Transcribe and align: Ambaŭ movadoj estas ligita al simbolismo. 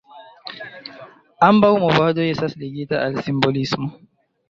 Ambaŭ 1.49 1.71
movadoj 1.85 2.27
estas 2.33 2.59
ligita 2.65 3.07
al 3.07 3.25
simbolismo. 3.29 3.97